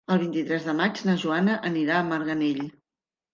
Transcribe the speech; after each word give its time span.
El 0.13 0.19
vint-i-tres 0.21 0.63
de 0.69 0.73
maig 0.79 1.01
na 1.09 1.15
Joana 1.25 1.59
anirà 1.69 1.99
a 1.99 2.07
Marganell. 2.09 2.65